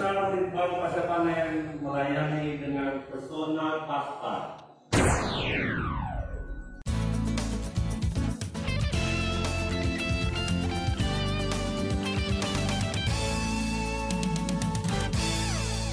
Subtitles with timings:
[0.00, 4.36] Besar Litbang Pasca Panen melayani dengan pesona pasca.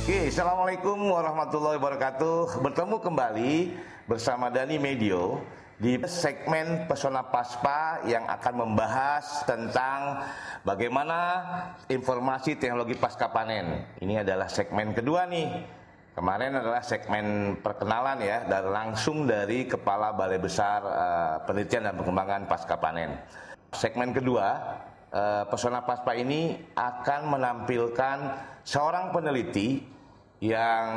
[0.07, 2.63] Oke, Assalamualaikum warahmatullahi wabarakatuh.
[2.63, 3.75] Bertemu kembali
[4.07, 5.43] bersama Dani Medio
[5.77, 10.25] di segmen Pesona Paspa yang akan membahas tentang
[10.65, 11.45] bagaimana
[11.85, 13.85] informasi teknologi pasca panen.
[14.01, 15.77] Ini adalah segmen kedua nih.
[16.17, 22.49] Kemarin adalah segmen perkenalan ya, dan langsung dari Kepala Balai Besar eh, Penelitian dan Pengembangan
[22.49, 23.13] Pasca Panen.
[23.69, 24.57] Segmen kedua,
[25.13, 28.17] eh, Pesona Paspa ini akan menampilkan
[28.65, 29.85] seorang peneliti
[30.37, 30.87] yang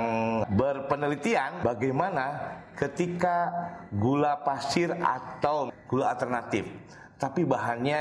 [0.52, 3.48] berpenelitian bagaimana ketika
[3.88, 6.68] gula pasir atau gula alternatif.
[7.16, 8.00] Tapi bahannya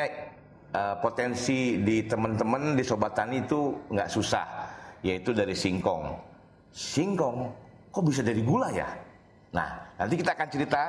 [0.71, 4.47] eh, potensi di teman-teman di sobat tani itu nggak susah
[5.03, 6.11] yaitu dari singkong.
[6.75, 7.37] Singkong?
[7.89, 8.87] Kok bisa dari gula ya?
[9.55, 10.83] Nah nanti kita akan cerita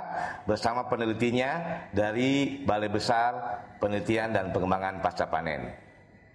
[0.45, 3.33] bersama penelitinya dari Balai Besar
[3.79, 5.90] Penelitian dan Pengembangan Pasca Panen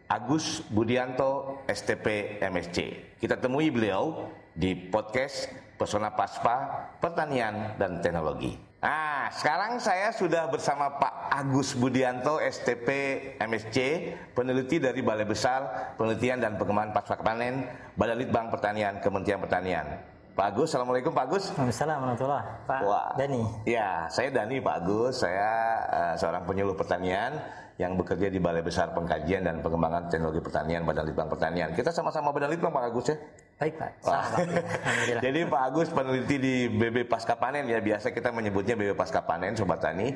[0.05, 2.77] Agus Budianto STP MSC.
[3.17, 8.53] Kita temui beliau di podcast Pesona Paspa Pertanian dan Teknologi.
[8.85, 12.89] Nah, sekarang saya sudah bersama Pak Agus Budianto STP
[13.41, 13.77] MSC,
[14.37, 17.65] peneliti dari Balai Besar Penelitian dan Pengembangan Pasca Panen,
[17.97, 20.14] Badan Litbang Pertanian, Kementerian Pertanian.
[20.35, 21.47] Pak Agus, Assalamualaikum Pak Agus.
[21.55, 23.07] Waalaikumsalam warahmatullahi Pak Wah.
[23.15, 23.41] Dani.
[23.63, 25.23] Ya, saya Dani Pak Agus.
[25.23, 25.51] Saya
[25.87, 27.39] eh, seorang penyuluh pertanian
[27.79, 31.71] yang bekerja di Balai Besar Pengkajian dan Pengembangan Teknologi Pertanian Badan Litbang Pertanian.
[31.71, 33.17] Kita sama-sama Badan Litbang Pak Agus ya.
[33.63, 33.91] Baik Pak.
[34.03, 34.11] Wah.
[34.27, 35.21] Alhamdulillah.
[35.23, 39.55] Jadi Pak Agus peneliti di BB Pasca Panen ya biasa kita menyebutnya BB Pasca Panen
[39.55, 40.11] Sobat Tani.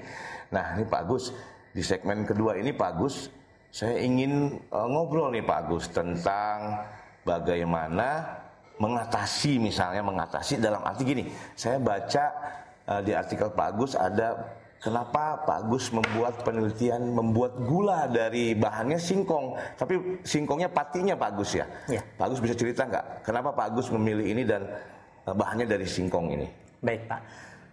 [0.52, 1.32] Nah ini Pak Agus
[1.72, 3.32] di segmen kedua ini Pak Agus
[3.72, 6.84] saya ingin eh, ngobrol nih Pak Agus tentang
[7.24, 8.36] bagaimana
[8.80, 11.24] mengatasi misalnya mengatasi dalam arti gini.
[11.54, 12.24] Saya baca
[12.88, 18.96] eh, di artikel Pak Agus ada Kenapa Pak Agus membuat penelitian membuat gula dari bahannya
[18.96, 21.68] singkong, tapi singkongnya patinya Pak Agus ya?
[21.92, 22.00] Iya.
[22.16, 24.64] Pak Agus bisa cerita nggak kenapa Pak Agus memilih ini dan
[25.28, 26.48] eh, bahannya dari singkong ini?
[26.80, 27.22] Baik Pak.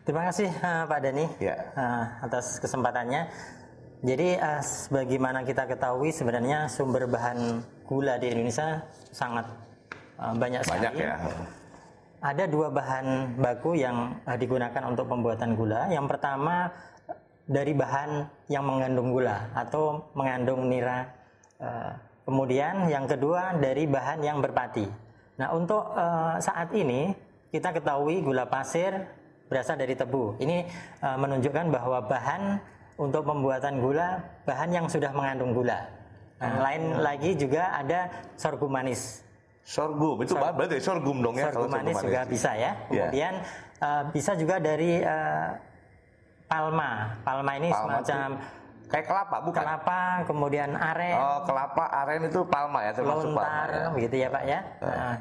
[0.03, 1.55] Terima kasih eh, Pak Dani Ya.
[1.55, 3.23] eh, atas kesempatannya.
[4.03, 8.83] Jadi eh, sebagaimana kita ketahui sebenarnya sumber bahan gula di Indonesia
[9.15, 9.47] sangat
[10.17, 10.79] banyak sekali.
[10.81, 11.15] Banyak ya.
[12.25, 15.87] Ada dua bahan baku yang eh, digunakan untuk pembuatan gula.
[15.93, 16.73] Yang pertama
[17.47, 21.07] dari bahan yang mengandung gula atau mengandung nira.
[21.61, 21.93] Eh,
[22.27, 24.83] Kemudian yang kedua dari bahan yang berpati.
[25.39, 25.95] Nah untuk
[26.43, 27.15] saat ini
[27.55, 28.99] kita ketahui gula pasir
[29.47, 30.35] berasal dari tebu.
[30.43, 30.67] Ini
[31.07, 32.59] menunjukkan bahwa bahan
[32.99, 35.87] untuk pembuatan gula bahan yang sudah mengandung gula.
[36.43, 39.23] Nah, lain lagi juga ada sorghum manis.
[39.67, 42.79] Sorghum itu bahan berarti sorghum dong ya Sorghum manis juga bisa ya.
[42.87, 43.11] Ya.
[43.11, 43.35] Kemudian
[43.83, 45.49] eh, bisa juga dari eh,
[46.47, 47.19] palma.
[47.27, 48.29] Palma ini Palma semacam
[48.87, 49.63] Kayak kelapa bukan?
[49.67, 50.01] kelapa,
[50.31, 53.87] kemudian aren, Oh kelapa aren itu palma ya termasuk palma lontar, ya.
[53.91, 54.61] begitu ya Pak ya.
[54.79, 55.15] Nah,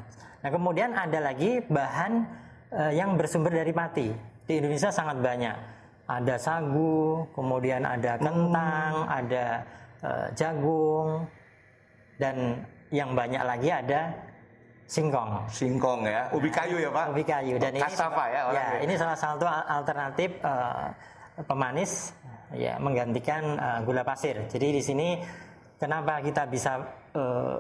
[0.46, 2.14] nah, kemudian ada lagi bahan
[2.70, 4.14] eh, yang bersumber dari pati.
[4.46, 5.58] Di Indonesia sangat banyak.
[6.06, 9.46] Ada sagu, kemudian ada kentang, ada
[10.06, 11.26] eh, jagung,
[12.22, 12.62] dan
[12.94, 14.14] yang banyak lagi ada
[14.86, 15.50] singkong.
[15.50, 17.06] Singkong ya, ubi kayu ya Pak.
[17.14, 17.90] Ubi kayu dan ini ya
[18.30, 18.78] ya orangnya.
[18.86, 20.86] ini salah satu al- alternatif eh,
[21.44, 22.14] pemanis
[22.54, 24.46] ya menggantikan eh, gula pasir.
[24.48, 25.08] Jadi di sini
[25.78, 26.80] kenapa kita bisa
[27.14, 27.56] eh,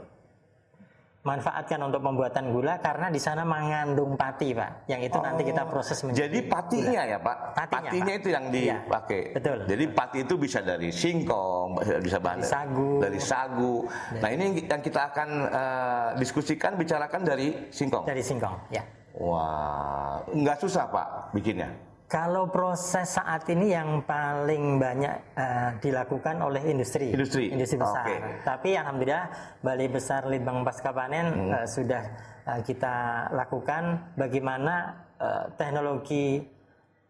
[1.26, 5.98] manfaatkan untuk pembuatan gula karena di sana mengandung pati pak, yang itu nanti kita proses
[6.06, 8.18] menjadi Jadi patinya ya Pak, Patinya, Pak.
[8.22, 9.22] itu yang Iya, dipakai.
[9.34, 9.58] betul.
[9.66, 12.92] Jadi pati itu bisa dari singkong, bisa bahan Dari sagu.
[13.02, 13.76] dari sagu.
[14.22, 18.06] Nah ini yang kita akan eh, diskusikan, bicarakan dari singkong.
[18.06, 18.70] dari singkong.
[18.70, 18.86] Ya.
[19.18, 21.74] Wah, nggak susah Pak bikinnya.
[22.16, 27.52] Kalau proses saat ini yang paling banyak eh, dilakukan oleh industri, Industri.
[27.52, 28.08] besar.
[28.08, 28.16] Oke.
[28.40, 29.26] Tapi alhamdulillah
[29.60, 31.52] Balai Besar Litbang Pasca Panen Hmm.
[31.52, 32.04] eh, sudah
[32.48, 36.40] eh, kita lakukan bagaimana eh, teknologi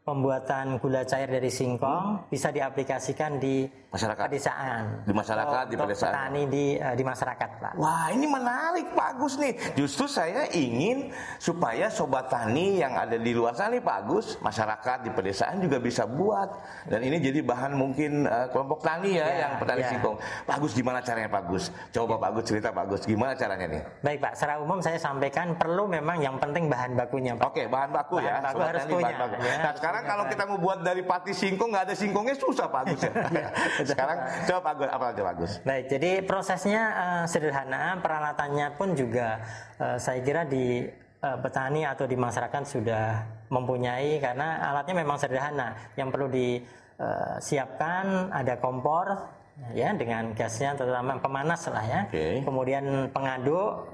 [0.06, 4.28] pembuatan gula cair dari singkong bisa diaplikasikan di Masyarakat.
[4.28, 6.12] pedesaan, Di masyarakat, di pedesaan.
[6.12, 7.74] petani di eh, di masyarakat, Pak.
[7.74, 11.10] Wah ini menarik Pak Agus nih Justru saya ingin
[11.40, 15.80] supaya sobat tani yang ada di luar sana nih Pak Agus Masyarakat di pedesaan juga
[15.80, 16.52] bisa buat
[16.86, 19.90] Dan ini jadi bahan mungkin eh, kelompok tani ya, Ya, yang petani ya.
[19.90, 21.64] singkong Pak Agus gimana caranya Pak Agus?
[21.90, 23.82] Coba Pak Agus cerita Pak Agus gimana caranya nih?
[24.04, 24.34] Baik, Pak.
[24.36, 27.48] Secara umum saya sampaikan perlu memang yang penting bahan bakunya, Pak.
[27.48, 29.40] Oke bahan baku Bahan ya baku sobat harus tani, punya, bahan baku.
[29.42, 32.68] ya, Nah sekarang Sekarang kalau kita mau buat dari pati singkong nggak ada singkongnya susah
[32.68, 33.16] Pak Agus ya.
[33.96, 35.64] Sekarang coba Pak Agus apa aja Pak Agus?
[35.64, 39.40] Baik, jadi prosesnya eh, sederhana, peralatannya pun juga
[39.80, 45.80] eh, saya kira di eh, petani atau di masyarakat sudah mempunyai karena alatnya memang sederhana.
[45.96, 48.04] Yang perlu disiapkan
[48.36, 49.32] ada kompor
[49.72, 52.04] ya dengan gasnya terutama pemanas lah ya.
[52.12, 52.44] Oke.
[52.44, 53.88] Kemudian pengaduk,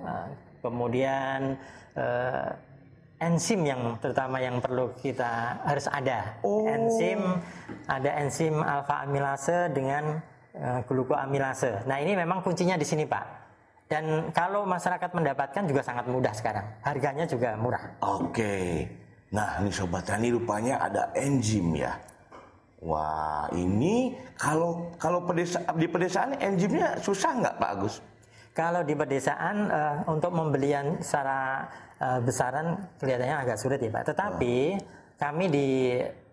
[0.66, 1.62] kemudian
[3.22, 6.42] enzim yang terutama yang perlu kita harus ada.
[6.42, 6.66] Oh.
[6.66, 7.22] Enzim
[7.86, 10.18] ada enzim alfa amilase dengan
[10.58, 11.86] eh, glukoamilase.
[11.86, 13.26] Nah, ini memang kuncinya di sini, Pak.
[13.86, 16.66] Dan kalau masyarakat mendapatkan juga sangat mudah sekarang.
[16.82, 17.84] Harganya juga murah.
[18.02, 18.88] Oke.
[19.32, 21.96] Nah, ini sobat tani rupanya ada enzim ya.
[22.82, 27.96] Wah, ini kalau kalau pedesa, di pedesaan enzimnya susah nggak Pak Agus?
[28.52, 31.64] Kalau di pedesaan eh, untuk pembelian secara
[31.96, 32.68] eh, besaran
[33.00, 34.12] kelihatannya agak sulit ya Pak.
[34.12, 34.56] Tetapi
[35.16, 35.68] kami di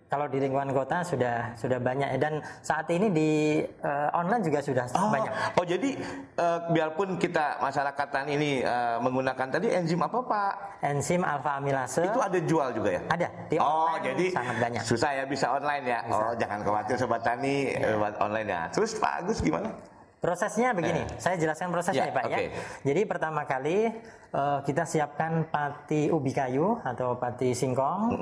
[0.08, 3.30] kalau di lingkungan kota sudah sudah banyak dan saat ini di
[3.62, 5.30] eh, online juga sudah Oh, banyak.
[5.54, 5.90] oh jadi
[6.34, 10.52] eh, biarpun kita masyarakat tani ini eh, menggunakan tadi enzim apa Pak?
[10.80, 13.02] Enzim alfa amilase Itu ada jual juga ya?
[13.06, 14.82] ada di Oh, online jadi sangat banyak.
[14.82, 16.00] susah ya bisa online ya?
[16.08, 17.94] Oh, jangan khawatir sobat tani Iya.
[17.94, 18.62] lewat online ya.
[18.72, 19.70] Terus Pak Agus gimana?
[20.18, 22.34] Prosesnya begini, saya jelaskan prosesnya Ya, ya, Pak oke.
[22.34, 22.50] ya.
[22.82, 23.86] Jadi pertama kali
[24.34, 28.18] eh, kita siapkan pati ubi kayu atau pati singkong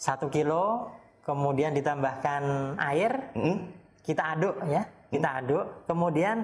[0.00, 0.88] satu kilo,
[1.28, 3.68] kemudian ditambahkan air, Mm-mm.
[4.00, 6.36] kita aduk ya, kita aduk, kemudian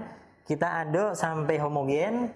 [0.45, 2.29] kita aduk sampai homogen,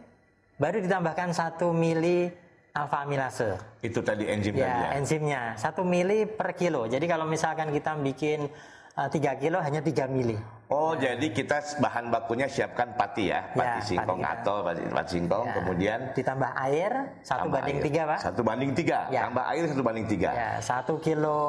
[0.57, 2.33] baru ditambahkan satu mili
[2.75, 3.55] alfa amilase.
[3.85, 4.91] Itu tadi enzim tadi ya.
[4.91, 6.89] Ya, enzimnya satu mili per kilo.
[6.89, 8.51] Jadi kalau misalkan kita bikin
[8.95, 10.39] eh, tiga kilo hanya 3 mili.
[10.67, 14.41] Oh, jadi kita bahan bakunya siapkan pati ya, pati Ya, singkong pati kita.
[14.41, 15.55] atau pati, pati singkong, Ya.
[15.55, 17.85] kemudian Ditambah air satu banding air.
[17.85, 18.19] tiga pak.
[18.19, 19.21] Satu banding tiga, Ya.
[19.29, 20.31] tambah air satu banding tiga.
[20.33, 21.41] Ya, satu kilo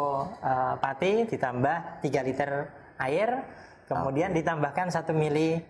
[0.44, 2.51] eh, pati ditambah 3 liter
[2.97, 3.30] air,
[3.88, 5.63] kemudian ditambahkan satu mili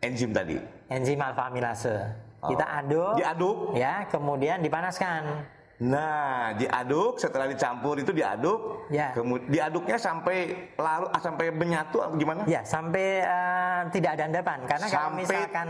[0.00, 0.58] Enzim tadi.
[0.88, 1.94] enzim alfa amilase.
[2.40, 2.78] Kita Oh.
[2.80, 3.56] aduk, Diaduk.
[3.76, 5.44] ya, kemudian dipanaskan.
[5.80, 8.84] Nah, diaduk setelah dicampur itu diaduk.
[8.92, 9.16] Ya.
[9.16, 12.44] Kemudian diaduknya sampai larut ah, sampai menyatu gimana?
[12.44, 14.58] Ya, sampai eh, tidak ada endapan.
[14.68, 15.68] Karena kalau Sampai- misalkan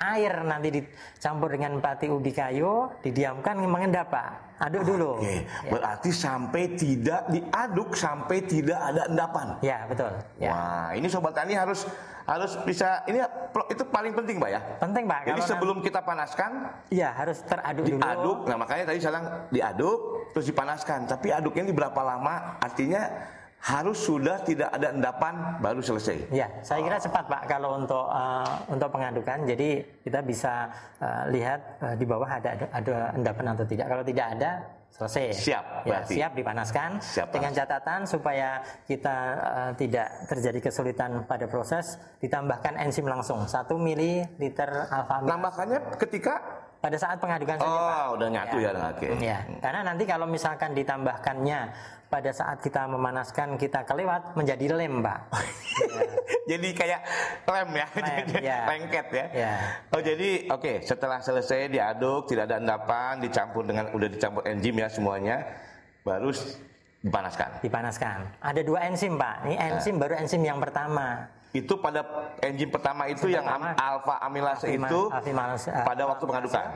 [0.00, 4.56] air nanti dicampur dengan pati ubi kayu, didiamkan mengendap pak.
[4.60, 5.16] Aduk dulu.
[5.20, 9.56] Oke, berarti sampai tidak diaduk sampai tidak ada endapan.
[9.64, 10.12] Ya, betul.
[10.36, 10.52] Ya.
[10.52, 11.88] Wah, ini sobat tani harus
[12.28, 13.24] harus bisa ini
[13.72, 14.60] itu paling penting, Pak ya.
[14.76, 15.32] Penting pak.
[15.32, 16.50] Jadi sebelum kita panaskan,
[16.86, 18.00] nanti- ya harus teraduk dulu.
[18.04, 18.38] diaduk.
[18.52, 19.98] Nah, makanya tadi saya bilang diaduk
[20.36, 21.08] terus dipanaskan.
[21.08, 22.60] Tapi aduknya ini berapa lama?
[22.60, 23.08] Artinya
[23.60, 26.32] harus sudah tidak ada endapan baru selesai.
[26.32, 29.44] Ya, saya kira cepat Pak kalau untuk eh, untuk pengadukan.
[29.44, 33.86] Jadi kita bisa eh, lihat eh, di bawah ada ada endapan atau tidak.
[33.92, 34.50] Kalau tidak ada,
[34.90, 35.24] selesai.
[35.32, 36.14] Siap, Ya, berarti.
[36.18, 36.90] siap dipanaskan.
[37.00, 38.48] Siap, dengan catatan supaya
[38.84, 45.80] kita eh, tidak terjadi kesulitan pada proses, ditambahkan enzim langsung 1 mililiter alfa amil Nambahkannya
[45.96, 46.34] ketika
[46.80, 47.92] pada saat pengadukan saja Pak.
[47.92, 49.08] Oh, udah nyatu ya, oke.
[49.20, 51.60] Ya, karena nanti kalau misalkan ditambahkannya
[52.10, 55.30] pada saat kita memanaskan kita kelewat menjadi lem, Pak.
[56.50, 57.00] jadi kayak
[57.46, 58.58] lem ya, Lem, jadi ya.
[58.66, 59.26] lengket ya.
[59.30, 59.52] Ya.
[59.94, 64.90] Oh jadi oke setelah selesai diaduk tidak ada endapan dicampur dengan udah dicampur enzim ya
[64.90, 65.36] semuanya
[66.02, 66.34] baru
[67.00, 67.62] dipanaskan.
[67.62, 68.18] dipanaskan.
[68.42, 69.46] Ada dua enzim, Pak.
[69.46, 71.30] Ini enzim baru enzim yang pertama.
[71.50, 72.02] Itu pada
[72.42, 73.74] enzim pertama itu yang am- pertama.
[73.74, 76.66] alfa amilase itu eh, pada waktu pengadukan.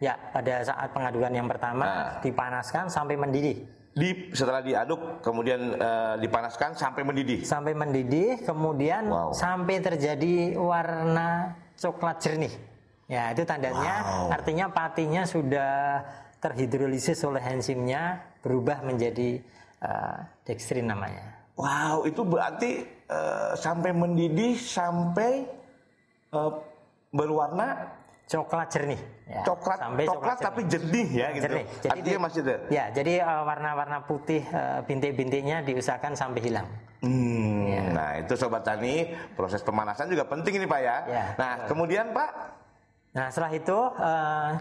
[0.00, 2.08] Ya, pada saat pengadukan yang pertama Nah.
[2.20, 3.64] dipanaskan sampai mendidih.
[3.92, 7.44] Di setelah diaduk kemudian eh, dipanaskan sampai mendidih.
[7.44, 9.36] Sampai mendidih, kemudian Wow.
[9.36, 12.54] sampai terjadi warna coklat jernih.
[13.04, 14.32] Ya, itu tandanya Wow.
[14.32, 16.00] artinya patinya sudah
[16.40, 19.44] terhidrolisis oleh enzimnya berubah menjadi
[19.82, 20.18] eh,
[20.48, 21.44] dextrin namanya.
[21.60, 25.44] Wow, itu berarti eh, sampai mendidih sampai
[26.32, 26.52] eh,
[27.12, 27.92] berwarna
[28.32, 29.00] Coklat jernih.
[29.28, 30.46] Ya, coklat sampai coklat jernih.
[30.48, 31.42] tapi jernih ya gitu.
[31.44, 31.64] jernih.
[31.84, 32.54] Artinya di- masih ada.
[32.68, 36.68] Ya, jadi eh, warna-warna putih eh, bintik-bintiknya diusahakan sampai hilang.
[37.04, 40.96] Hmm, Nah itu sobat tani proses pemanasan juga penting ini pak ya.
[41.04, 42.30] Ya, nah kemudian pak,
[43.12, 44.52] Nah, setelah itu eh,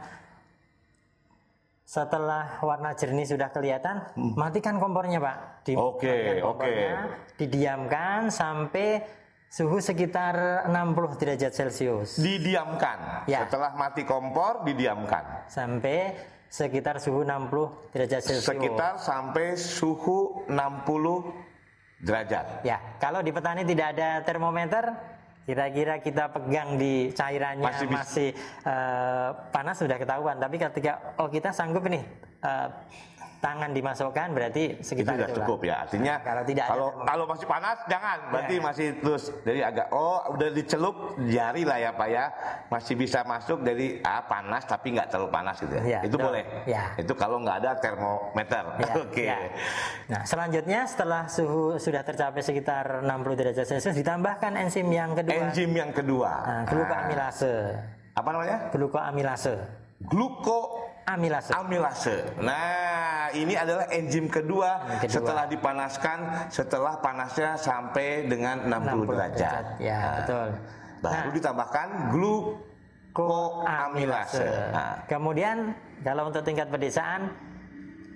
[1.82, 4.00] setelah warna jernih sudah kelihatan,
[4.36, 5.38] matikan kompornya, Pak.
[5.68, 5.76] Hmm.
[5.78, 6.40] Oke, oke.
[6.40, 6.92] kompornya,
[7.36, 9.04] Didiamkan sampai
[9.52, 12.16] suhu sekitar 60 derajat Celcius.
[12.16, 13.28] didiamkan.
[13.28, 13.44] Ya.
[13.44, 15.44] Setelah mati kompor didiamkan.
[15.52, 16.16] Sampai
[16.48, 18.48] sekitar suhu 60 derajat Celcius.
[18.48, 20.56] Sekitar sampai suhu 60
[22.00, 22.64] derajat.
[22.64, 24.96] Ya, kalau di petani tidak ada termometer,
[25.44, 28.30] kira-kira kita pegang di cairannya Masih masih,
[28.64, 30.40] eh, panas sudah ketahuan.
[30.40, 32.00] Tapi ketika oh kita sanggup ini
[32.40, 32.68] eh,
[33.42, 35.38] tangan dimasukkan berarti itu sekitar sudah itulah.
[35.42, 35.76] cukup ya.
[35.82, 38.18] Artinya Nah, kalau tidak ada kalau termo- kalau masih panas jangan.
[38.30, 38.62] Berarti Ya.
[38.62, 40.96] masih terus jadi agak oh udah dicelup
[41.26, 42.26] jari lah ya Pak ya.
[42.68, 45.84] Masih bisa masuk dari ah panas tapi nggak terlalu panas gitu ya.
[45.84, 46.26] Ya, itu betul.
[46.30, 46.44] boleh.
[46.64, 46.84] Ya.
[46.96, 48.64] Itu kalau nggak ada termometer.
[48.78, 49.26] Ya, Oke.
[49.26, 49.38] ya.
[50.08, 55.34] Nah, selanjutnya setelah suhu sudah tercapai sekitar 60 derajat Celcius ditambahkan enzim yang kedua.
[55.42, 56.32] Enzim yang kedua.
[56.44, 57.54] Nah, glukoamilase.
[58.14, 58.70] Apa namanya?
[58.70, 59.56] Glukoamilase.
[60.04, 60.91] Glukoamilase.
[61.58, 62.14] Amilase.
[62.40, 65.10] Nah, ini adalah enzim kedua, kedua.
[65.10, 66.20] setelah dipanaskan
[66.54, 69.64] setelah panasnya sampai dengan 60, 60 derajat.
[69.82, 70.48] Ya, Nah, betul.
[71.02, 74.46] Baru Nah, ditambahkan glukoamilase.
[74.70, 75.74] Nah, Kemudian
[76.06, 77.34] kalau untuk tingkat pedesaan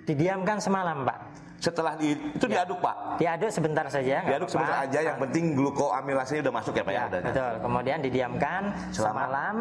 [0.06, 1.18] didiamkan semalam, Pak.
[1.66, 3.18] Setelah di, itu diaduk Pak.
[3.18, 4.22] Diaduk sebentar saja.
[4.22, 7.02] Diaduk sebentar aja, yang penting glukoamilasenya udah masuk ya Pak ya.
[7.10, 7.52] Ya, betul.
[7.66, 8.62] Kemudian didiamkan
[8.94, 9.26] Selama?
[9.26, 9.54] semalam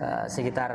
[0.00, 0.70] eh, sekitar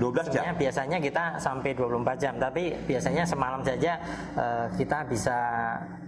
[0.00, 0.24] jam?
[0.24, 3.92] sebenarnya Biasanya kita sampai 24 jam, tapi biasanya semalam saja
[4.40, 5.36] eh, kita bisa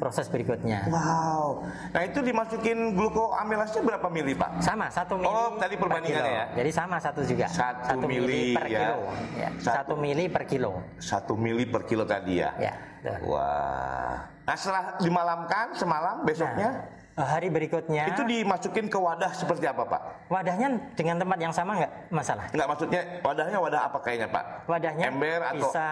[0.01, 0.89] proses berikutnya.
[0.89, 1.69] Wow.
[1.93, 4.65] Nah itu dimasukin glukoamilasnya berapa mili Pak?
[4.65, 5.29] Sama satu mili.
[5.29, 6.47] Oh, tadi per perbandingannya ya?
[6.65, 7.45] Jadi sama satu juga.
[7.53, 8.81] Satu mili, per ya.
[8.81, 8.99] kilo.
[9.37, 9.77] Ya, Satu.
[9.77, 10.73] Satu mili per kilo.
[10.97, 12.57] Satu mili per kilo tadi ya.
[12.57, 12.88] Ya.
[13.01, 13.19] Betul.
[13.29, 14.15] Wah.
[14.43, 16.71] Nah setelah dimalamkan semalam besoknya
[17.19, 20.31] Eh, hari berikutnya itu dimasukin ke wadah seperti apa Pak?
[20.31, 22.47] wadahnya dengan tempat yang sama nggak masalah.
[22.55, 24.45] Enggak maksudnya wadahnya wadah apa kayaknya Pak?
[24.71, 25.87] Wadahnya Ember atau bisa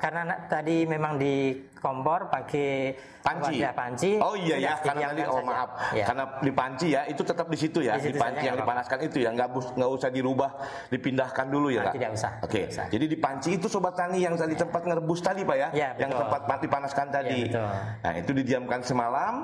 [0.00, 1.52] karena na- tadi memang di
[1.84, 3.60] kompor pakai panci?
[3.60, 4.10] wadah panci.
[4.16, 5.48] Oh iya ya, karena tadi didiamkan oh saja.
[5.52, 6.04] maaf, Ya.
[6.08, 8.56] karena di panci ya itu tetap di situ ya, Di di, situ panci saja, yang
[8.56, 10.50] dipanaskan itu ya, nggak nggak usah dirubah,
[10.88, 11.94] dipindahkan dulu ya Ah, nggak?
[11.94, 12.86] tidak usah, Oke, usah.
[12.88, 16.10] jadi di panci itu sobat tani yang tadi tempat ngerebus tadi pak ya, Ya, yang
[16.10, 17.38] tempat panaskan tadi.
[17.44, 17.68] Ya, betul.
[18.00, 19.34] Nah itu didiamkan semalam,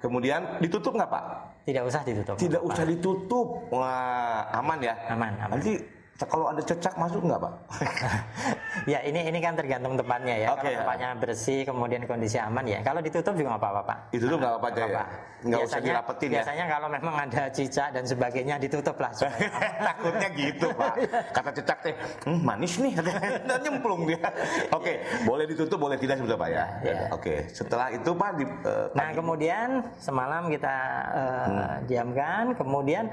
[0.00, 1.24] kemudian ditutup nggak pak?
[1.60, 2.34] Tidak usah ditutup.
[2.40, 4.94] Tidak usah ditutup, wah aman ya?
[5.12, 5.60] Aman, aman.
[5.60, 7.52] Nanti kalau ada cecak masuk nggak pak?
[8.92, 10.48] ya ini ini kan tergantung tempatnya ya.
[10.52, 10.78] Oke, Kalau ya.
[10.84, 12.80] tempatnya bersih kemudian kondisi aman ya.
[12.80, 13.98] Kalau ditutup juga nggak apa-apa Pak.
[14.12, 15.04] Ditutup nggak apa-apa ya?
[15.40, 16.34] Nggak usah Biasanya- dirapetin ya?
[16.36, 19.12] Biasanya kalau memang ada cicak dan sebagainya ditutup lah.
[19.88, 20.94] Takutnya gitu pak.
[21.32, 21.94] Kata cecak teh,
[22.28, 22.92] "Hmm, manis nih,
[23.48, 24.20] dan nyemplung dia.
[24.68, 26.56] Oke, boleh ditutup, boleh tidak sebetulnya pak ya.
[26.60, 27.06] Ya, ya.
[27.10, 30.74] Oke, setelah itu pak di, eh, Nah kemudian semalam kita
[31.08, 31.76] eh, Hmm.
[31.88, 33.08] diamkan, kemudian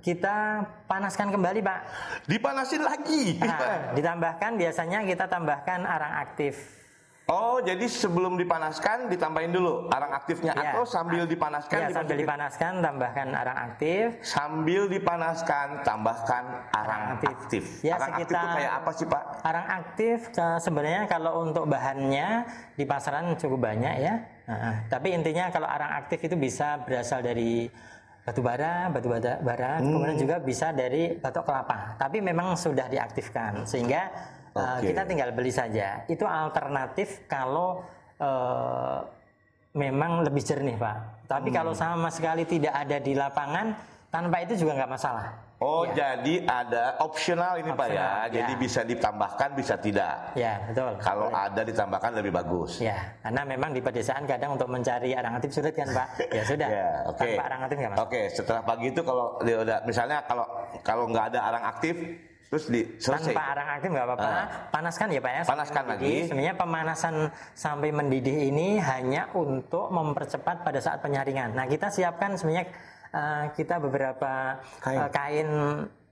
[0.00, 0.36] kita
[0.84, 1.80] panaskan kembali Pak.
[2.24, 3.38] dipanasin lagi.
[3.38, 6.84] Nah, ditambahkan biasanya kita tambahkan arang aktif.
[7.24, 10.76] Oh, jadi sebelum dipanaskan ditambahin dulu arang aktifnya Ya.
[10.76, 14.20] atau sambil dipanaskan Ya, sambil dipanaskan tambahkan arang aktif.
[14.20, 17.32] sambil dipanaskan tambahkan arang aktif.
[17.34, 17.64] aktif.
[17.80, 19.22] Ya, arang aktif itu sekitar- kayak apa sih pak?
[19.40, 22.44] Arang aktif eh, sebenarnya kalau untuk bahannya
[22.76, 24.14] di pasaran cukup banyak ya.
[24.44, 27.72] Nah, tapi intinya kalau arang aktif itu bisa berasal dari
[28.24, 29.92] batu bara, batu bara, bara Hmm.
[29.92, 32.00] kemudian juga bisa dari batok kelapa.
[32.00, 34.08] Tapi memang sudah diaktifkan sehingga
[34.54, 34.86] eh, Oke.
[34.90, 36.02] kita tinggal beli saja.
[36.08, 38.98] Itu alternatif kalau eh,
[39.74, 41.26] memang lebih jernih pak.
[41.26, 41.56] Tapi Hmm.
[41.58, 43.74] kalau sama sekali tidak ada di lapangan,
[44.14, 45.26] tanpa itu juga nggak masalah.
[45.58, 46.14] Oh, Ya.
[46.14, 48.30] jadi ada opsional ini pak ya.
[48.30, 48.60] Jadi ya.
[48.62, 50.36] bisa ditambahkan, bisa tidak.
[50.38, 50.92] Ya betul.
[51.02, 52.78] Kalau ada ditambahkan lebih bagus.
[52.78, 52.94] Ya,
[53.26, 56.08] karena memang di pedesaan kadang untuk mencari arang aktif sulit kan Pak.
[56.30, 56.68] Ya sudah.
[56.68, 57.18] Ya, oke.
[57.26, 58.04] Tanpa arang aktif nggak masuk.
[58.06, 60.46] Oke, setelah pagi itu kalau dia udah misalnya kalau
[60.84, 61.94] kalau nggak ada arang aktif
[62.52, 63.32] terus di selesai.
[63.34, 64.28] Tanpa arang aktif nggak apa-apa.
[64.30, 64.46] Ah.
[64.70, 65.42] Panaskan ya Pak ya.
[65.48, 66.12] Panaskan mendidih.
[66.12, 66.28] lagi.
[66.28, 67.14] Sebenarnya pemanasan
[67.56, 71.56] sampai mendidih ini hanya untuk mempercepat pada saat penyaringan.
[71.56, 72.68] Nah kita siapkan sebenarnya
[73.14, 74.98] eh, kita beberapa Kain.
[74.98, 75.48] eh, kain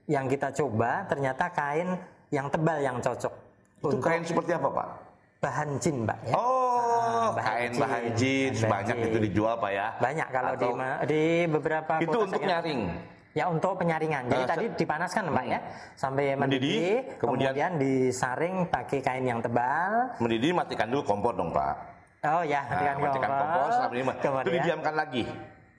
[0.05, 3.33] yang kita coba ternyata kain yang tebal yang cocok
[3.77, 4.87] Itu untuk kain seperti apa, Pak?
[5.37, 6.33] bahan jin Pak ya.
[6.33, 7.81] Oh, bahan kain jin.
[7.83, 9.05] bahan jeans Bahan banyak jin.
[9.05, 9.87] itu dijual, Pak ya.
[9.99, 12.81] Banyak kalau di Atau- di beberapa Itu untuk saya- nyaring.
[13.33, 14.29] Ya untuk penyaringan.
[14.29, 15.59] Jadi Eh, tadi dipanaskan Pak ya
[15.95, 20.15] sampai Mendidih, mendidih, kemudian- kemudian, disaring pakai kain yang tebal.
[20.21, 21.75] Mendidih matikan dulu kompor dong, Pak.
[22.23, 24.01] Oh ya, Nah, matikan matikan kompor selama ini.
[24.05, 25.23] Itu Kemudian, didiamkan lagi.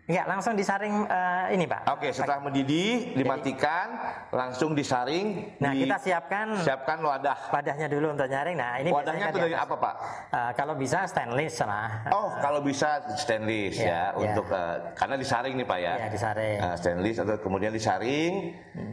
[0.04, 1.88] Enggak, langsung disaring eh, ini Pak.
[1.88, 3.88] Oke, setelah mendidih dimatikan,
[4.28, 5.56] langsung disaring.
[5.56, 7.48] Nah, di- kita siapkan siapkan wadah.
[7.48, 8.52] wadahnya dulu untuk nyaring.
[8.52, 9.94] Nah, ini Wadahnya itu dari apa, Pak?
[10.28, 12.04] Eh, kalau bisa stainless lah.
[12.12, 14.16] Oh, kalau bisa stainless ya, Ya, ya.
[14.28, 15.92] untuk eh, karena disaring nih Pak ya.
[15.96, 16.58] Ya, disaring.
[16.60, 18.32] Nah, stainless atau kemudian disaring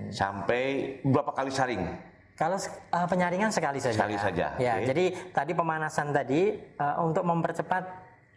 [0.08, 0.64] sampai
[1.04, 1.82] berapa kali saring?
[2.34, 4.00] Kalau eh, penyaringan sekali saja.
[4.00, 4.88] Sekali saja, Ya, oke.
[4.88, 7.84] jadi tadi pemanasan tadi eh, untuk mempercepat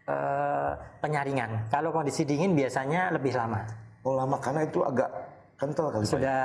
[0.09, 1.69] eh, penyaringan.
[1.73, 3.65] Kalau kondisi dingin biasanya lebih lama.
[4.05, 5.11] Oh lama karena itu agak
[5.57, 6.05] kental kali?
[6.05, 6.43] Sudah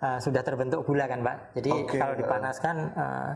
[0.00, 1.36] eh, sudah terbentuk gula kan, Pak.
[1.60, 2.18] Jadi Oke, kalau eh.
[2.20, 3.30] dipanaskan eh,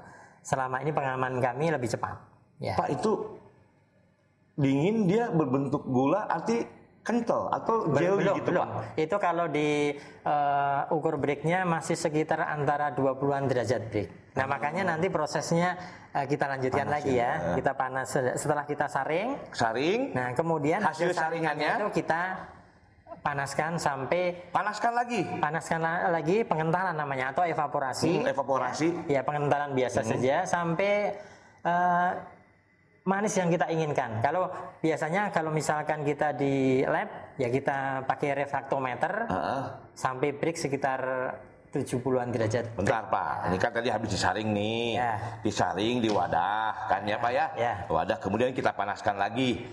[0.45, 2.17] selama ini pengaman kami lebih cepat.
[2.61, 2.75] Ya.
[2.77, 3.37] Pak itu
[4.57, 6.65] dingin dia berbentuk gula arti
[7.07, 8.67] kental atau jelly belum, gitu belum.
[8.67, 8.99] Pak?
[8.99, 9.95] Itu kalau di
[10.27, 14.26] eh, ukur breaknya masih sekitar antara 20-an derajat break.
[14.37, 15.75] Nah makanya nanti prosesnya
[16.13, 17.57] eh, kita lanjutkan lagi ya.
[17.57, 19.41] Kita panas setelah kita saring.
[19.51, 21.81] Saring, Nah kemudian Hasil saringannya?
[21.81, 22.53] itu kita
[23.19, 25.27] panaskan sampai panaskan lagi.
[25.37, 28.23] panaskan la- lagi pengentalan namanya atau evaporasi.
[28.23, 28.89] Hmm, evaporasi.
[29.09, 30.11] Ya pengentalan biasa Hmm.
[30.15, 31.17] saja sampai
[31.65, 32.11] eh,
[33.03, 34.19] manis yang kita inginkan.
[34.21, 34.47] Kalau
[34.79, 39.63] biasanya kalau misalkan kita di lab ya kita pakai refraktometer Heeh.
[39.93, 41.01] sampai break sekitar
[41.83, 42.65] 70-an derajat.
[42.73, 45.13] Bentar Pak, ini kan tadi habis disaring nih, Ya.
[45.43, 47.47] disaring di wadah kan ya Pak ya?
[47.55, 47.73] Ya.
[47.87, 49.67] Wadah kemudian kita panaskan lagi,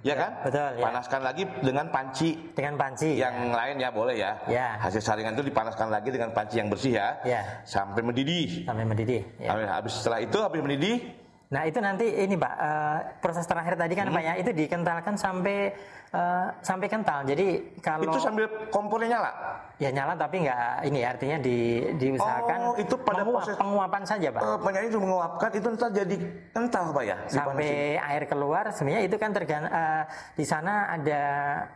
[0.00, 0.30] ya kan?
[0.42, 0.82] betul, ya.
[0.82, 3.14] Panaskan lagi dengan panci Dengan panci.
[3.14, 4.32] yang lain ya boleh ya.
[4.46, 4.68] Ya.
[4.78, 7.40] Hasil saringan itu dipanaskan lagi dengan panci yang bersih ya, Ya.
[7.62, 8.64] sampai mendidih.
[8.64, 9.22] sampai mendidih.
[9.36, 9.52] Ya.
[9.52, 10.98] Habis- Habis setelah itu habis mendidih,
[11.48, 14.28] Nah itu nanti ini pak eh, proses terakhir tadi kan pak Hmm.
[14.28, 15.72] ya itu dikentalkan sampai
[16.10, 17.22] eh, sampai kental.
[17.22, 17.46] Jadi
[17.78, 19.32] kalau itu sambil kompornya nyala.
[19.78, 21.58] ya nyala tapi nggak ini artinya di
[21.94, 24.42] diusahakan Oh, itu pada menguap, proses- penguapan saja pak.
[24.42, 26.16] Eh, penyanyi itu menguapkan itu ntar jadi
[26.50, 27.16] kental Pak ya?
[27.28, 30.02] sampai air keluar sebenarnya itu kan tergan eh,
[30.34, 31.22] di sana ada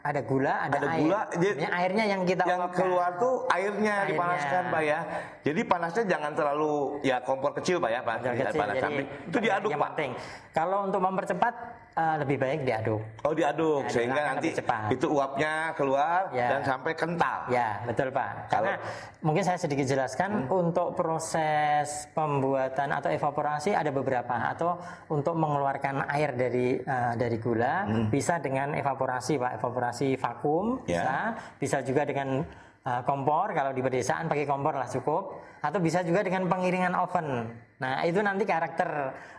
[0.02, 0.98] ada gula ada, Ada air.
[0.98, 2.74] gula, jadi airnya yang kita yang uapkan.
[2.76, 4.10] keluar tuh airnya, Airnya.
[4.10, 4.98] dipanaskan pak ya
[5.40, 6.72] jadi panasnya jangan terlalu
[7.02, 9.80] ya kompor kecil pak ya pak Kecil, Tidak kecil, panas jadi sampai itu diaduk pak
[9.92, 10.10] penting.
[10.50, 11.54] Kalau untuk mempercepat
[11.92, 13.02] eh, lebih baik diaduk.
[13.22, 14.88] oh diaduk Ya, sehingga nanti cepat.
[14.90, 16.48] itu uapnya keluar Ya.
[16.50, 18.48] dan sampai kental Ya, betul Pak.
[18.48, 18.80] Karena
[19.20, 20.60] mungkin saya sedikit jelaskan Hmm.
[20.64, 27.84] untuk proses pembuatan atau evaporasi ada beberapa atau untuk mengeluarkan air dari eh, dari gula
[28.08, 30.86] bisa dengan evaporasi Pak, evaporasi vakum Hmm.
[30.86, 31.02] Ya.
[31.02, 31.16] bisa,
[31.58, 32.42] bisa juga dengan
[32.82, 37.46] eh, kompor kalau di pedesaan pakai kompor lah cukup atau bisa juga dengan pengiringan oven.
[37.78, 38.88] Nah, itu nanti karakter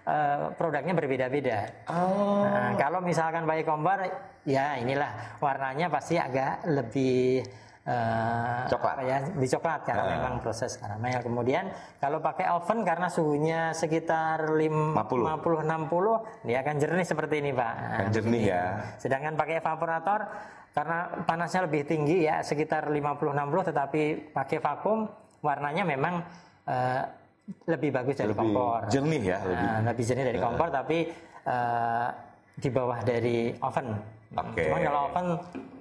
[0.04, 1.88] eh, produknya berbeda-beda.
[1.88, 4.00] oh Nah, kalau misalkan pakai kompor,
[4.44, 7.44] ya inilah warnanya pasti agak lebih
[7.84, 8.96] eh, Coklat.
[8.96, 10.12] apa ya, lebih coklat karena Ah.
[10.16, 11.20] memang proses karamel.
[11.20, 11.68] Kemudian
[12.00, 14.96] kalau pakai oven karena suhunya sekitar 50
[15.60, 17.74] 60 dia akan jernih seperti ini, Pak.
[18.00, 18.64] Akan jernih ya.
[18.96, 20.20] Sedangkan pakai evaporator
[20.74, 22.98] karena panasnya lebih tinggi ya sekitar 50
[23.30, 24.02] 60 tetapi
[24.34, 25.06] pakai vakum
[25.46, 26.26] warnanya memang
[26.66, 27.04] eh,
[27.70, 28.80] lebih bagus dari lebih kompor.
[28.90, 30.98] jernih ya lebih Nah, lebih jernih dari kompor tapi
[31.46, 32.08] eh,
[32.54, 33.88] di bawah dari oven.
[34.34, 34.70] Oke.
[34.70, 35.28] Cuman kalau oven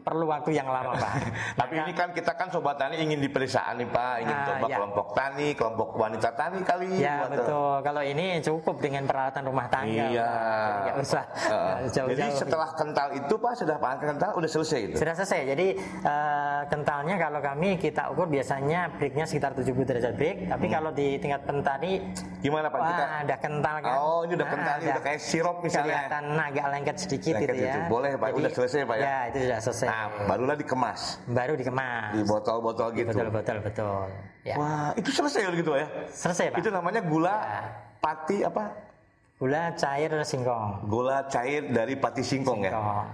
[0.03, 1.13] perlu waktu yang lama pak.
[1.61, 4.67] tapi ini kan kita kan sobat tani ingin di pedesaan nih pak ingin Ah, coba
[4.67, 4.77] ya.
[4.77, 7.79] kelompok tani kelompok wanita tani kali ya betul.
[7.81, 10.07] Kalau ini cukup dengan peralatan rumah tangga.
[10.09, 10.27] Iya.
[10.27, 10.83] Pak.
[10.83, 11.75] Jadi usah Heeh.
[11.95, 12.09] jauh-jauh.
[12.13, 14.97] Jadi setelah kental itu pak sudah pakai kental udah selesai itu.
[14.97, 15.41] Sudah selesai.
[15.47, 15.67] Jadi
[16.03, 20.37] eh, kentalnya kalau kami kita ukur biasanya breaknya sekitar 70 derajat break.
[20.49, 22.03] Tapi kalau di tingkat pentani,
[22.41, 22.75] Gimana Hmm.
[22.75, 23.05] pak wah kita?
[23.23, 23.95] ada kental kan?
[23.97, 25.87] Oh ini udah Nah, kental ini udah kayak sirup misalnya.
[26.03, 27.73] kelihatan agak lengket sedikit Lengket gitu ya.
[27.73, 27.81] itu.
[27.87, 28.29] Boleh, Pak.
[28.33, 29.05] Udah selesai, Pak, ya?
[29.05, 29.87] Ya itu sudah selesai.
[29.93, 32.17] Nah barulah dikemas Baru dikemas.
[32.17, 33.13] di botol-botol gitu.
[33.13, 34.09] Betul betul betul.
[34.41, 34.57] Ya.
[34.57, 35.87] Wah itu selesai gitu ya?
[36.09, 36.65] Selesai pak.
[36.65, 37.61] Itu namanya gula Ya.
[38.01, 38.73] pati apa?
[39.37, 40.89] Gula cair singkong.
[40.89, 42.73] Gula cair dari pati singkong ya.
[42.73, 43.05] Oh.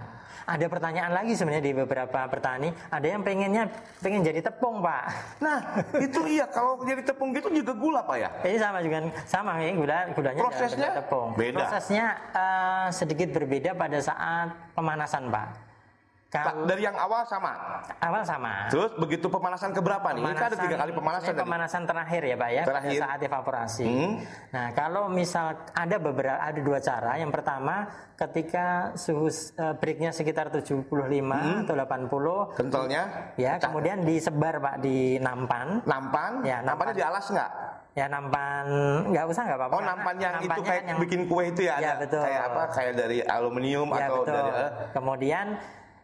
[0.48, 2.72] Ada pertanyaan lagi sebenarnya di beberapa petani.
[2.88, 3.68] Ada yang pengennya
[4.00, 5.12] pengen jadi tepung pak.
[5.44, 5.60] Nah
[6.00, 8.28] itu iya kalau jadi tepung gitu juga gula pak ya?
[8.46, 11.36] Ini sama juga sama ya gula gulanya Prosesnya tepung.
[11.36, 11.56] beda.
[11.60, 15.67] Prosesnya eh, sedikit berbeda pada saat pemanasan pak.
[16.28, 17.80] Kalau Dari yang awal sama.
[17.98, 18.68] awal sama.
[18.68, 20.20] Terus begitu pemanasan ke berapa nih?
[20.20, 21.40] Ini kan ada tiga kali pemanasan tadi.
[21.40, 22.98] pemanasan terakhir ya pak ya pada Terakhir.
[23.00, 23.88] saat evaporasi.
[23.88, 24.12] Hmm.
[24.52, 27.16] Nah kalau misal ada beberapa ada dua cara.
[27.16, 30.84] Yang pertama ketika suhu eh, breaknya sekitar 75
[31.32, 31.64] Hmm.
[31.64, 33.32] atau 80 Kentalnya?
[33.34, 35.80] ya kemudian disebar pak di nampan.
[35.82, 36.44] Nampan?
[36.44, 37.52] Ya, nampannya di alas nggak?
[37.96, 38.68] Ya nampan
[39.08, 39.74] nggak usah nggak apa-apa.
[39.74, 41.80] Oh nampan yang itu kayak yang- bikin kue itu ya?
[41.80, 42.20] Ya, ada betul.
[42.20, 42.62] Kayak apa?
[42.70, 44.34] Kayak dari aluminium Ya atau betul.
[44.36, 45.46] dari eh, Kemudian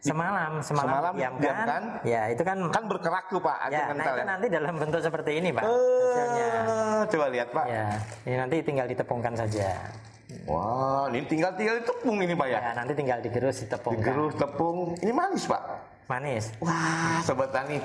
[0.05, 1.41] semalam, semalam, Semalam diamkan.
[1.41, 1.81] diamkan.
[2.05, 2.57] Ya itu kan.
[2.69, 4.25] kan berkerak tuh pak, ya, nah itu ya.
[4.25, 5.63] nanti dalam bentuk seperti ini pak.
[5.65, 6.49] hasilnya.
[6.53, 7.65] Eh, coba lihat pak.
[7.65, 7.87] Ya,
[8.29, 9.69] ini nanti tinggal ditepungkan saja.
[10.45, 12.59] Wah, ini tinggal tinggal tepung ini pak ya.
[12.61, 14.01] Ya, nanti tinggal digerus ditepungkan.
[14.05, 15.63] Digerus tepung, ini manis pak.
[16.05, 16.53] Manis.
[16.61, 17.81] Wah, sobat tani.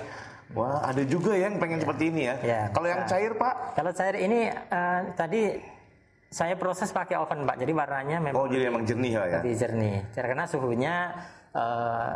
[0.52, 2.34] Wah, ada juga yang pengen seperti ini ya.
[2.42, 5.42] Ya, Kalau yang cair pak, Kalau cair ini eh, tadi
[6.30, 9.40] saya proses pakai oven pak, jadi warnanya memang oh jadi emang jernih ya.
[9.42, 9.96] lebih jernih.
[10.14, 10.94] Karena suhunya
[11.52, 12.10] eh,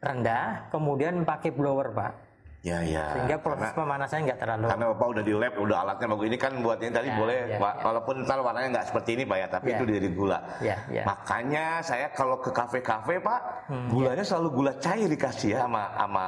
[0.00, 2.12] rendah, kemudian pakai blower pak,
[2.60, 3.12] Ya ya.
[3.12, 4.64] sehingga proses karena, pemanasannya nggak terlalu.
[4.68, 6.26] karena bapak udah di lab, udah alatnya bagus.
[6.26, 7.74] Ini kan buat yang tadi Ya, boleh, ya, Pak.
[7.74, 7.82] ya.
[7.82, 9.76] walaupun ntar warnanya nggak seperti ini pak ya, tapi Ya.
[9.76, 10.38] itu dari gula.
[10.60, 11.02] Ya, ya.
[11.04, 16.26] Makanya saya kalau ke kafe-kafe pak, Hmm, gulanya selalu gula cair dikasih ya sama sama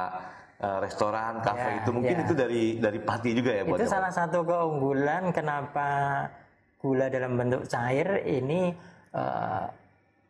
[0.57, 2.23] eh, restoran, kafe Ya, itu mungkin ya.
[2.25, 5.89] itu dari dari pati juga ya buat itu salah satu keunggulan kenapa
[6.77, 8.73] gula dalam bentuk cair ini
[9.11, 9.63] eh,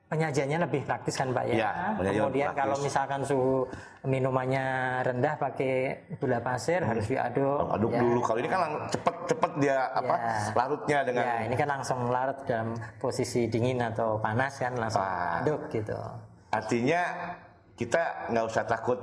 [0.08, 1.56] penyajiannya lebih praktis kan Pak ya.
[1.56, 2.60] Ya, Kemudian praktis.
[2.64, 3.68] kalau misalkan suhu
[4.04, 4.66] minumannya
[5.04, 5.74] rendah pakai
[6.16, 7.60] gula pasir harus diaduk.
[7.68, 7.76] Hmm.
[7.76, 8.00] Aduk ya.
[8.00, 8.20] dulu.
[8.24, 10.36] Kalau ini kan cepet-cepet dia apa Ya.
[10.56, 15.44] larutnya dengan Ya, ini kan langsung larut dalam posisi dingin atau panas kan langsung Wah.
[15.44, 15.96] aduk gitu.
[16.48, 17.02] artinya
[17.76, 18.96] kita nggak usah takut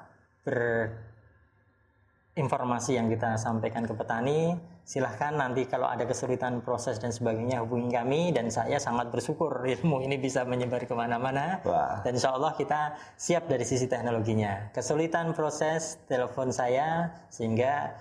[2.38, 4.54] berinformasi yang kita sampaikan ke petani.
[4.87, 10.06] Silahkan nanti kalau ada kesulitan proses dan sebagainya hubungi kami dan saya sangat bersyukur ilmu
[10.06, 11.98] ini bisa menyebar ke mana-mana Wah.
[12.06, 14.70] dan insya Allah kita siap dari sisi teknologinya.
[14.70, 17.98] Kesulitan proses telepon saya sehingga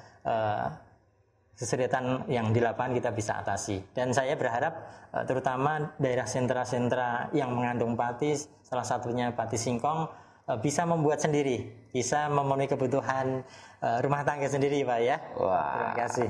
[1.56, 3.80] kesulitan yang di lapangan kita bisa atasi.
[3.96, 4.74] Dan saya berharap
[5.16, 10.12] eh, terutama daerah sentra-sentra yang mengandung pati, salah satunya pati singkong,
[10.52, 13.42] eh, bisa membuat sendiri, bisa memenuhi kebutuhan
[13.86, 15.22] rumah tangga sendiri, Pak ya.
[15.38, 15.62] Wah.
[15.62, 16.30] Terima kasih.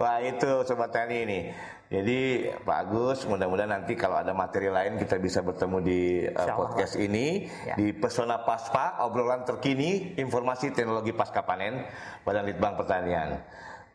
[0.00, 1.40] Wah itu Sobat Tani ini.
[1.86, 6.98] Jadi Pak Agus mudah-mudahan nanti kalau ada materi lain kita bisa bertemu di uh, podcast
[6.98, 7.78] ini Ya.
[7.78, 11.86] di Pesona Paspa obrolan terkini informasi teknologi pasca panen
[12.26, 13.38] Badan Litbang Pertanian.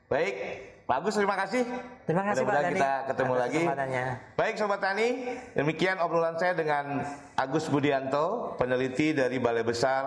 [0.08, 0.36] Baik,
[0.88, 1.68] Pak Agus terima kasih.
[2.08, 3.64] Terima kasih, Pak kita ketemu atas lagi.
[4.40, 5.08] Baik Sobat Tani,
[5.56, 7.04] demikian obrolan saya dengan
[7.36, 10.04] Agus Budianto, peneliti dari Balai Besar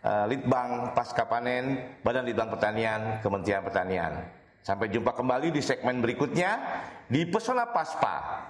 [0.00, 4.43] eh, Litbang Pasca Panen, Badan Litbang Pertanian, Kementerian Pertanian.
[4.64, 6.56] Sampai jumpa kembali di segmen berikutnya
[7.04, 8.48] di Pesona Paspa.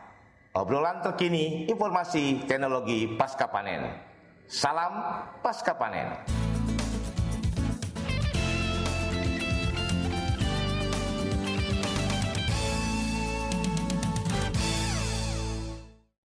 [0.54, 3.98] Obrolan terkini, informasi teknologi pasca panen.
[4.46, 4.94] Salam
[5.42, 6.53] pasca panen.